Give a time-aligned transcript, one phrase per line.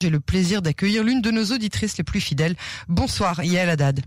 [0.00, 2.54] J'ai le plaisir d'accueillir l'une de nos auditrices les plus fidèles.
[2.86, 4.00] Bonsoir, Yael Haddad.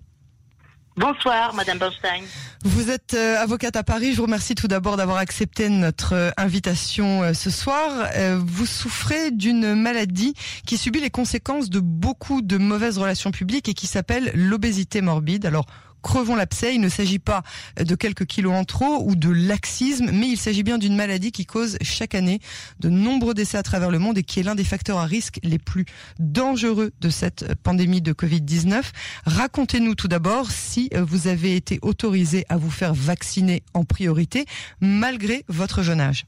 [0.95, 2.23] Bonsoir, Madame Bernstein.
[2.63, 4.13] Vous êtes euh, avocate à Paris.
[4.13, 8.07] Je vous remercie tout d'abord d'avoir accepté notre euh, invitation euh, ce soir.
[8.37, 10.33] vous souffrez d'une maladie
[10.65, 15.45] qui subit les conséquences de beaucoup de mauvaises relations publiques et qui s'appelle l'obésité morbide.
[15.45, 15.65] Alors,
[16.01, 16.75] crevons l'abcès.
[16.75, 17.43] Il ne s'agit pas
[17.77, 21.45] de quelques kilos en trop ou de laxisme, mais il s'agit bien d'une maladie qui
[21.45, 22.39] cause chaque année
[22.79, 25.39] de nombreux décès à travers le monde et qui est l'un des facteurs à risque
[25.43, 25.85] les plus
[26.19, 28.83] dangereux de cette pandémie de Covid-19.
[29.25, 34.45] Racontez-nous tout d'abord si vous avez été autorisé à vous faire vacciner en priorité
[34.79, 36.25] malgré votre jeune âge.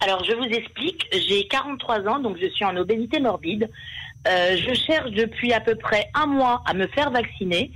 [0.00, 1.06] Alors, je vous explique.
[1.12, 3.70] J'ai 43 ans, donc je suis en obésité morbide.
[4.28, 7.70] Euh, je cherche depuis à peu près un mois à me faire vacciner.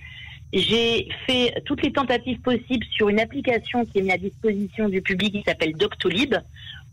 [0.53, 5.01] J'ai fait toutes les tentatives possibles sur une application qui est mise à disposition du
[5.01, 6.35] public qui s'appelle Doctolib,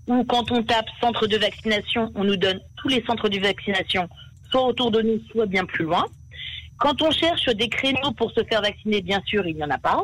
[0.07, 4.07] où quand on tape centre de vaccination, on nous donne tous les centres de vaccination,
[4.51, 6.05] soit autour de nous, soit bien plus loin.
[6.77, 9.79] Quand on cherche des créneaux pour se faire vacciner, bien sûr, il n'y en a
[9.79, 10.03] pas.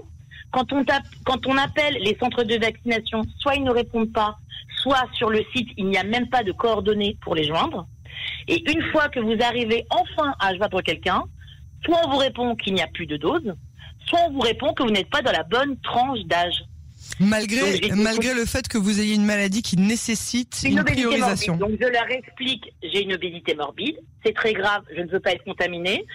[0.51, 4.37] Quand on tape, quand on appelle les centres de vaccination, soit ils ne répondent pas,
[4.81, 7.87] soit sur le site, il n'y a même pas de coordonnées pour les joindre.
[8.47, 11.23] Et une fois que vous arrivez enfin à joindre quelqu'un,
[11.85, 13.53] soit on vous répond qu'il n'y a plus de dose,
[14.07, 16.63] soit on vous répond que vous n'êtes pas dans la bonne tranche d'âge.
[17.19, 21.57] Malgré, malgré le fait que vous ayez une maladie qui nécessite une, priorisation.
[21.57, 25.33] Donc je leur explique, j'ai une obésité morbide, c'est très grave, je ne veux pas
[25.33, 26.05] être contaminée.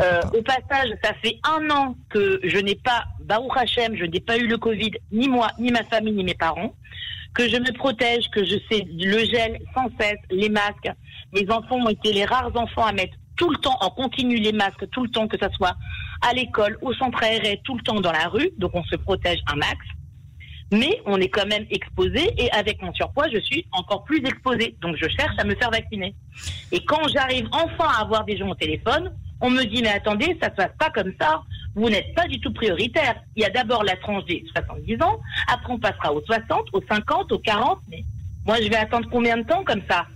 [0.00, 3.52] Euh, au passage, ça fait un an que je n'ai pas, Baruch
[3.94, 6.74] je n'ai pas eu le Covid, ni moi, ni ma famille, ni mes parents.
[7.34, 10.90] Que je me protège, que je fais le gel sans cesse, les masques.
[11.32, 14.52] Mes enfants ont été les rares enfants à mettre tout le temps, en continu les
[14.52, 15.76] masques, tout le temps, que ce soit
[16.22, 18.50] à l'école, au centre aéré, tout le temps dans la rue.
[18.58, 19.78] Donc on se protège un max.
[20.72, 24.76] Mais on est quand même exposé et avec mon surpoids, je suis encore plus exposé.
[24.80, 26.14] Donc je cherche à me faire vacciner.
[26.72, 30.36] Et quand j'arrive enfin à avoir des gens au téléphone, on me dit mais attendez,
[30.40, 31.42] ça se passe pas comme ça.
[31.74, 33.16] Vous n'êtes pas du tout prioritaire.
[33.36, 35.20] Il y a d'abord la tranche des 70 ans,
[35.52, 37.80] après on passera aux 60, aux 50, aux 40.
[37.88, 38.04] Mais
[38.46, 40.06] moi, je vais attendre combien de temps comme ça?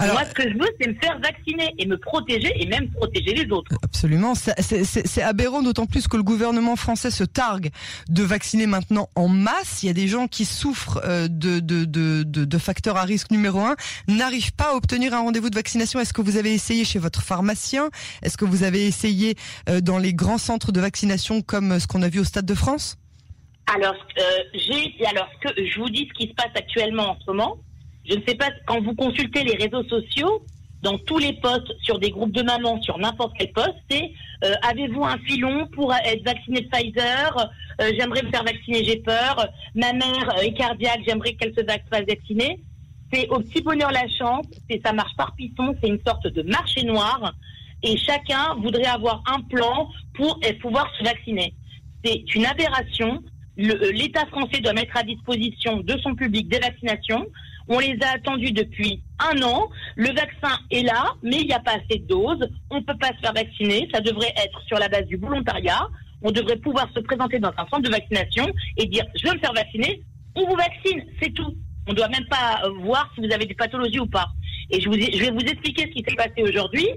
[0.00, 3.34] Moi, ce que je veux, c'est me faire vacciner et me protéger et même protéger
[3.34, 3.72] les autres.
[3.82, 4.34] Absolument.
[4.34, 7.70] C'est aberrant, d'autant plus que le gouvernement français se targue
[8.08, 9.82] de vacciner maintenant en masse.
[9.82, 13.30] Il y a des gens qui souffrent euh, de, de, de, de facteurs à risque
[13.30, 13.76] numéro un,
[14.08, 16.00] n'arrivent pas à obtenir un rendez-vous de vaccination.
[16.00, 17.90] Est-ce que vous avez essayé chez votre pharmacien?
[18.22, 19.36] Est-ce que vous avez essayé
[19.68, 22.54] euh, dans les grands centres de vaccination comme ce qu'on a vu au Stade de
[22.54, 22.96] France?
[23.74, 24.22] Alors, euh,
[24.52, 27.56] j'ai, alors que je vous dis ce qui se passe actuellement en ce moment.
[28.08, 30.42] Je ne sais pas, quand vous consultez les réseaux sociaux,
[30.82, 34.12] dans tous les posts sur des groupes de mamans, sur n'importe quel poste, c'est
[34.44, 37.50] euh, avez-vous un filon pour être vacciné de Pfizer
[37.80, 39.48] euh, J'aimerais me faire vacciner, j'ai peur.
[39.74, 42.60] Ma mère est cardiaque, j'aimerais qu'elle se fasse vacciner.
[43.12, 46.42] C'est au petit bonheur la chance, c'est ça marche par piston, c'est une sorte de
[46.42, 47.32] marché noir
[47.82, 51.54] et chacun voudrait avoir un plan pour pouvoir se vacciner.
[52.04, 53.22] C'est une aberration.
[53.56, 57.26] L'État français doit mettre à disposition de son public des vaccinations.
[57.68, 59.70] On les a attendus depuis un an.
[59.96, 62.48] Le vaccin est là, mais il n'y a pas assez de doses.
[62.70, 63.88] On ne peut pas se faire vacciner.
[63.92, 65.88] Ça devrait être sur la base du volontariat.
[66.22, 69.40] On devrait pouvoir se présenter dans un centre de vaccination et dire je veux me
[69.40, 70.02] faire vacciner.
[70.34, 71.54] On vous vaccine, c'est tout.
[71.86, 74.28] On ne doit même pas euh, voir si vous avez des pathologies ou pas.
[74.70, 76.88] Et je, vais vous expliquer ce qui s'est passé aujourd'hui.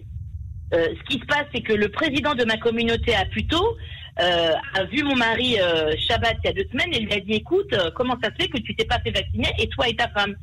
[0.73, 3.77] Euh, ce qui se passe, c'est que le président de ma communauté à Puto
[4.19, 5.57] euh, a vu mon mari
[5.97, 8.49] Shabbat il y a deux semaines et lui a dit écoute, comment ça se fait
[8.49, 10.35] que tu t'es pas fait vacciner et toi et ta femme?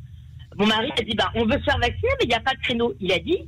[0.57, 2.53] Mon mari a dit, bah, on veut se faire vacciner, mais il n'y a pas
[2.53, 2.93] de créneau.
[2.99, 3.39] Il a dit,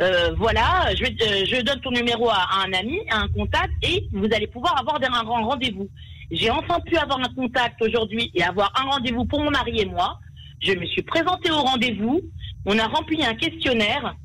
[0.00, 4.06] euh, voilà, je, euh, je, donne ton numéro à, un ami, à un contact, et
[4.12, 5.88] vous allez pouvoir avoir un grand rendez-vous.
[6.30, 9.86] J'ai enfin pu avoir un contact aujourd'hui et avoir un rendez-vous pour mon mari et
[9.86, 10.18] moi.
[10.60, 12.20] Je me suis présentée au rendez-vous.
[12.66, 14.16] On a rempli un questionnaire.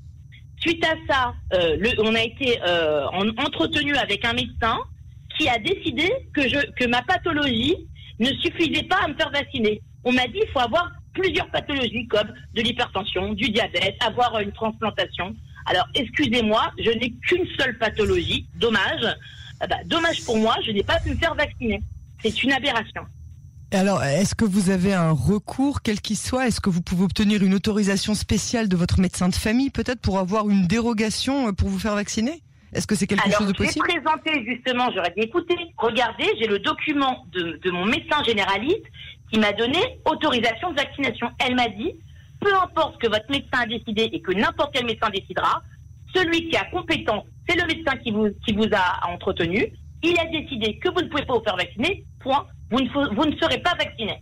[0.60, 4.80] Suite à ça, euh, on a été en, entretenu avec un médecin
[5.38, 7.76] qui a décidé que, que ma pathologie
[8.20, 9.82] ne suffisait pas à me faire vacciner.
[10.04, 14.52] On m'a dit il faut avoir plusieurs pathologies comme de l'hypertension, du diabète, avoir une
[14.52, 15.36] transplantation.
[15.66, 18.48] Alors, excusez-moi, je n'ai qu'une seule pathologie.
[18.56, 19.06] Dommage.
[19.60, 21.82] Ah bah, dommage pour moi, je n'ai pas pu me faire vacciner.
[22.22, 23.04] C'est une aberration.
[23.74, 26.48] Alors, est-ce que vous avez un recours, quel qu'il soit?
[26.48, 30.20] Est-ce que vous pouvez obtenir une autorisation spéciale de votre médecin de famille, peut-être, pour
[30.20, 32.42] avoir une dérogation euh, pour vous faire vacciner?
[32.74, 33.86] Est-ce que c'est quelque chose de possible?
[33.90, 38.84] J'ai présenté justement, j'aurais dit, écoutez, regardez, j'ai le document de, de mon médecin généraliste
[39.32, 41.30] qui m'a donné autorisation de vaccination.
[41.40, 41.94] Elle m'a dit,
[42.40, 45.62] peu importe que votre médecin a décidé et que n'importe quel médecin décidera,
[46.14, 49.72] celui qui a compétence, c'est le médecin qui vous, a entretenu.
[50.04, 52.46] Il a décidé que vous ne pouvez pas vous faire vacciner, point.
[52.72, 54.22] Vous ne, vous ne serez pas vacciné.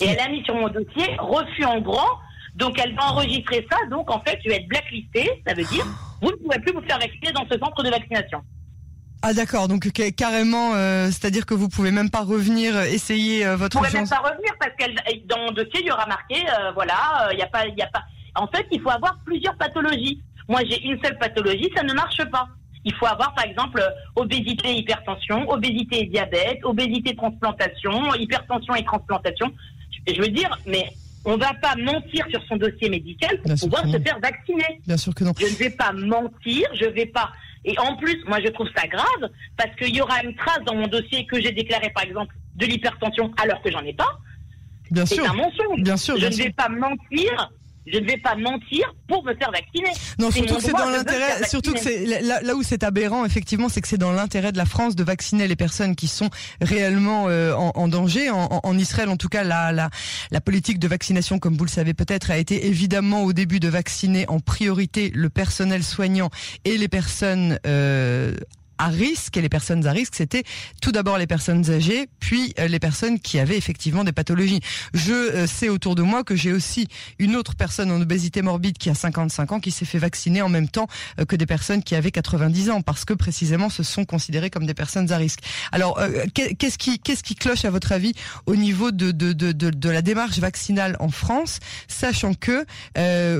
[0.00, 2.18] Et elle a mis sur mon dossier refus en grand
[2.54, 3.78] Donc elle va enregistrer ça.
[3.90, 5.42] Donc en fait, tu vas être blacklisté.
[5.46, 5.86] Ça veut dire
[6.20, 8.40] vous ne pouvez plus vous faire vacciner dans ce centre de vaccination.
[9.28, 13.56] Ah d'accord, donc carrément, euh, c'est-à-dire que vous pouvez même pas revenir euh, essayer euh,
[13.56, 13.76] votre.
[13.76, 16.44] Vous pouvez même pas revenir parce que dans le dossier il y aura marqué,
[16.74, 18.04] voilà, il y a pas, il y a pas.
[18.36, 20.22] En fait, il faut avoir plusieurs pathologies.
[20.48, 22.46] Moi, j'ai une seule pathologie, ça ne marche pas.
[22.84, 23.82] Il faut avoir, par exemple,
[24.14, 29.52] obésité et hypertension, obésité et diabète, obésité et transplantation, hypertension et transplantation.
[30.06, 30.92] Je veux dire, mais
[31.24, 34.80] on va pas mentir sur son dossier médical pour pouvoir se faire vacciner.
[34.86, 35.32] Bien sûr que non.
[35.36, 37.32] Je ne vais pas mentir, je vais pas.
[37.66, 40.74] Et en plus, moi, je trouve ça grave parce qu'il y aura une trace dans
[40.74, 44.18] mon dossier que j'ai déclaré, par exemple, de l'hypertension alors que j'en ai pas.
[44.90, 45.16] Bien sûr.
[45.22, 45.82] C'est un mensonge.
[45.82, 46.16] Bien sûr.
[46.16, 47.50] je ne vais pas mentir
[47.86, 49.90] je ne vais pas mentir pour me faire vacciner.
[50.18, 53.80] Non, surtout que c'est dans l'intérêt, surtout que c'est là, où c'est aberrant, effectivement, c'est
[53.80, 56.30] que c'est dans l'intérêt de la France de vacciner les personnes qui sont
[56.60, 58.30] réellement euh, en, danger.
[58.30, 59.90] En, Israël, en tout cas, la, la,
[60.30, 63.68] la politique de vaccination, comme vous le savez peut-être, a été évidemment au début de
[63.68, 66.30] vacciner en priorité le personnel soignant
[66.64, 68.34] et les personnes euh,
[68.78, 70.42] à risque et les personnes à risque, c'était
[70.82, 74.60] tout d'abord les personnes âgées, puis euh, les personnes qui avaient effectivement des pathologies.
[74.94, 76.88] Je euh, sais autour de moi que j'ai aussi
[77.18, 80.48] une autre personne en obésité morbide qui a 55 ans qui s'est fait vacciner en
[80.48, 80.88] même temps
[81.20, 84.66] euh, que des personnes qui avaient 90 ans parce que précisément ce sont considérés comme
[84.66, 85.40] des personnes à risque.
[85.72, 86.00] Alors
[86.34, 88.12] qu'est-ce qui qu'est-ce qui cloche à votre avis
[88.46, 91.58] au niveau de de, de, de, de la démarche vaccinale en France,
[91.88, 92.64] sachant que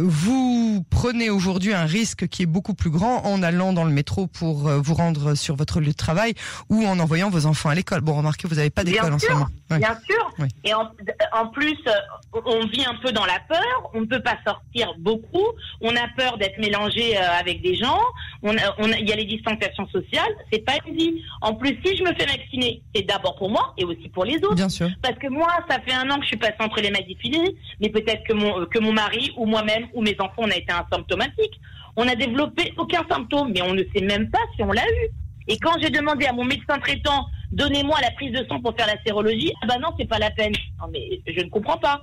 [0.01, 4.27] vous prenez aujourd'hui un risque qui est beaucoup plus grand en allant dans le métro
[4.27, 6.35] pour vous rendre sur votre lieu de travail
[6.69, 8.01] ou en envoyant vos enfants à l'école.
[8.01, 9.47] Bon, remarquez, vous n'avez pas d'école en ce moment.
[9.71, 10.33] Bien sûr.
[10.65, 13.91] Et en, plus, euh, on vit un peu dans la peur.
[13.95, 15.47] On ne peut pas sortir beaucoup.
[15.81, 18.01] On a peur d'être mélangé euh, avec des gens.
[18.43, 20.33] On, il y a les distanciations sociales.
[20.53, 21.23] C'est pas easy.
[21.41, 24.37] En plus, si je me fais vacciner, c'est d'abord pour moi et aussi pour les
[24.37, 24.55] autres.
[24.55, 24.89] Bien sûr.
[25.03, 27.57] Parce que moi, ça fait un an que je suis passée entre les mains diffusées,
[27.81, 30.73] mais peut-être que mon que mon mari ou moi-même ou mes enfants on a été
[30.73, 31.61] asymptomatiques.
[31.97, 35.11] On n'a développé aucun symptôme, mais on ne sait même pas si on l'a eu.
[35.49, 38.87] Et quand j'ai demandé à mon médecin traitant, donnez-moi la prise de sang pour faire
[38.87, 40.53] la sérologie, ah bah non, c'est pas la peine.
[40.81, 42.03] Non, mais je ne comprends pas.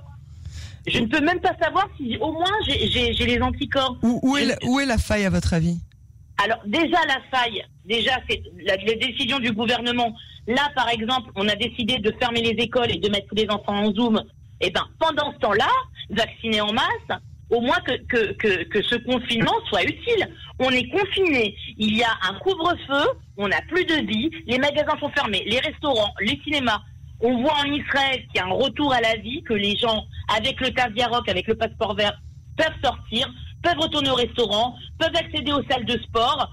[0.86, 3.96] Je ne peux même pas savoir si au moins j'ai les anticorps.
[4.02, 5.78] Où, est la, où, est la, faille à votre avis?
[6.42, 10.14] Alors déjà la faille, déjà c'est la, la, décision du gouvernement.
[10.46, 13.48] Là par exemple, on a décidé de fermer les écoles et de mettre tous les
[13.48, 14.22] enfants en Zoom.
[14.60, 15.68] Et eh ben pendant ce temps-là,
[16.10, 17.18] vacciner en masse,
[17.50, 20.28] au moins que, ce confinement soit utile.
[20.58, 24.98] On est confiné, il y a un couvre-feu, on n'a plus de vie, les magasins
[25.00, 26.80] sont fermés, les restaurants, les cinémas.
[27.20, 30.04] On voit en Israël qu'il y a un retour à la vie, que les gens,
[30.36, 32.18] avec le Taviaroc, avec le passeport vert,
[32.56, 33.32] peuvent sortir,
[33.62, 36.50] peuvent retourner au restaurant, peuvent accéder aux salles de sport.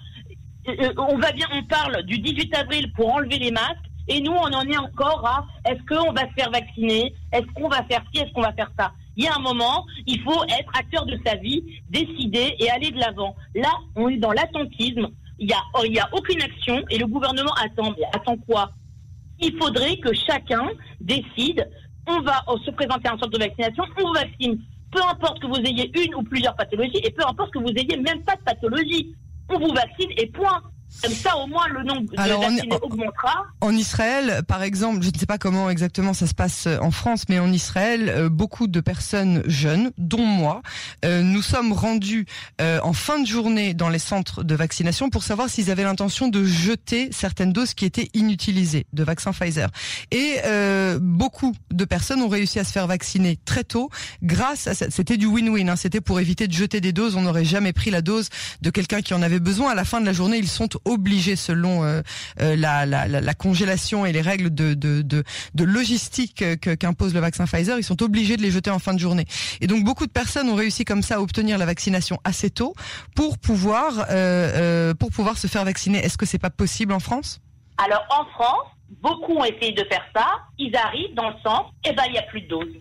[0.67, 3.77] Euh, euh, on va bien, on parle du 18 avril pour enlever les masques.
[4.07, 7.13] Et nous, on en est encore à est-ce qu'on va se faire vacciner?
[7.31, 8.21] Est-ce qu'on va faire ci?
[8.21, 8.91] Est-ce qu'on va faire ça?
[9.17, 12.91] Il y a un moment, il faut être acteur de sa vie, décider et aller
[12.91, 13.35] de l'avant.
[13.55, 15.07] Là, on est dans l'attentisme.
[15.37, 17.93] Il n'y a, oh, y a aucune action et le gouvernement attend.
[18.13, 18.71] attend quoi?
[19.39, 20.69] Il faudrait que chacun
[20.99, 21.67] décide.
[22.07, 24.59] On va oh, se présenter à un centre de vaccination, on vaccine.
[24.91, 27.97] Peu importe que vous ayez une ou plusieurs pathologies et peu importe que vous ayez
[27.97, 29.15] même pas de pathologie.
[29.49, 30.61] On vous vaccine et point.
[31.03, 33.45] Comme ça, au moins, le nombre Alors, de augmentera.
[33.61, 36.91] En Israël, par exemple, je ne sais pas comment exactement ça se passe euh, en
[36.91, 40.61] France, mais en Israël, euh, beaucoup de personnes jeunes, dont moi,
[41.05, 42.25] euh, nous sommes rendus
[42.59, 46.43] en fin de journée dans les centres de vaccination pour savoir s'ils avaient l'intention de
[46.43, 49.69] jeter certaines doses qui étaient inutilisées de vaccin Pfizer.
[50.11, 50.37] Et
[50.99, 53.89] beaucoup de personnes ont réussi à se faire vacciner très tôt
[54.21, 55.69] grâce à c'était du win-win.
[55.69, 57.15] Hein, c'était pour éviter de jeter des doses.
[57.15, 58.29] On n'aurait jamais pris la dose
[58.61, 59.71] de quelqu'un qui en avait besoin.
[59.71, 62.01] À la fin de la journée, ils sont obligés selon euh,
[62.39, 66.43] euh, la, la, la, congélation et les règles de, de, de, logistique
[66.79, 69.25] qu'impose le vaccin Pfizer, ils sont obligés de les jeter en fin de journée.
[69.61, 72.73] Et donc beaucoup de personnes ont réussi comme ça à obtenir la vaccination assez tôt
[73.15, 74.93] pour pouvoir euh,
[75.35, 75.99] se faire vacciner.
[75.99, 77.39] Est-ce que c'est pas possible en France?
[77.77, 78.67] Alors en France,
[79.01, 80.27] beaucoup ont essayé de faire ça.
[80.57, 82.75] Ils arrivent dans le centre, et ben il y a plus de doses.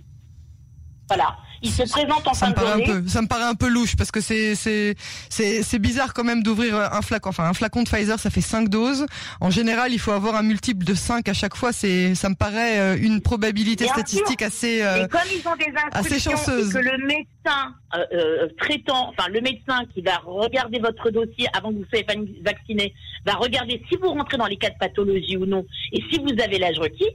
[1.08, 3.54] Voilà il se présente en ça fin me paraît Un peu, ça me paraît un
[3.54, 4.96] peu louche parce que c'est c'est
[5.30, 7.30] c'est bizarre quand même d'ouvrir un flacon.
[7.30, 9.06] Enfin, un flacon de Pfizer, ça fait 5 doses.
[9.40, 11.72] En général, il faut avoir un multiple de 5 à chaque fois.
[11.72, 16.18] C'est ça me paraît euh, une probabilité statistique assez euh, comme ils ont des assez
[16.18, 16.72] chanceuse.
[16.72, 21.70] que le médecin euh, euh, traitant, enfin le médecin qui va regarder votre dossier avant
[21.70, 22.06] que vous soyez
[22.42, 22.94] vacciné,
[23.26, 26.40] va regarder si vous rentrez dans les cas de pathologie ou non, et si vous
[26.42, 27.10] avez l'âge requis.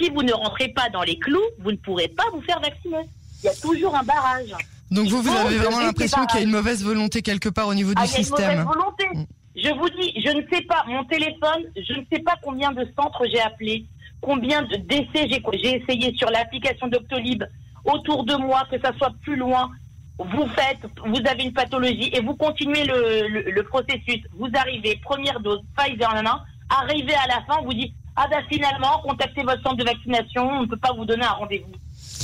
[0.00, 3.04] Si vous ne rentrez pas dans les clous, vous ne pourrez pas vous faire vacciner
[3.42, 4.54] il y a toujours un barrage.
[4.90, 7.74] Donc vous, vous avez vraiment l'impression qu'il y a une mauvaise volonté quelque part au
[7.74, 8.36] niveau du système.
[8.38, 9.06] Il y a une mauvaise volonté.
[9.14, 9.26] Mm.
[9.56, 12.86] Je vous dis, je ne sais pas, mon téléphone, je ne sais pas combien de
[12.96, 13.84] centres j'ai appelé,
[14.20, 17.44] combien de décès j'ai essayé sur l'application Doctolib
[17.84, 19.70] autour de moi, que ça soit plus loin.
[20.18, 24.20] vous faites, vous avez une pathologie et vous continuez le, processus.
[24.38, 26.26] Vous arrivez, première dose, Pfizer, nan,
[26.68, 30.48] arrivez à la fin, on vous dit, ah ben finalement, contactez votre centre de vaccination,
[30.48, 31.72] on ne peut pas vous donner un rendez-vous.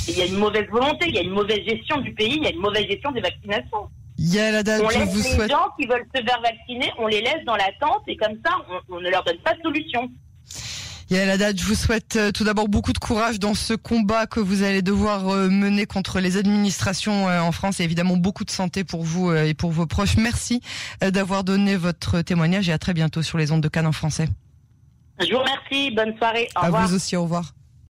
[0.07, 2.43] Il y a une mauvaise volonté, il y a une mauvaise gestion du pays, il
[2.43, 3.89] y a une mauvaise gestion des vaccinations.
[4.17, 6.91] Il y a la date, on laisse vous les gens qui veulent se faire vacciner,
[6.97, 8.51] on les laisse dans l'attente et comme ça,
[8.89, 10.09] on ne leur donne pas de solution.
[11.11, 14.39] la date, je vous souhaite euh, tout d'abord beaucoup de courage dans ce combat que
[14.39, 18.49] vous allez devoir euh, mener contre les administrations euh, en France et évidemment beaucoup de
[18.49, 20.17] santé pour vous et pour vos proches.
[20.17, 20.61] Merci
[20.99, 24.27] d'avoir donné votre témoignage et à très bientôt sur les ondes de Cannes en français.
[25.19, 25.91] Je vous remercie.
[25.91, 26.47] Bonne soirée.
[26.55, 26.87] Au à revoir.
[26.87, 27.15] vous aussi.
[27.15, 27.56] Au revoir.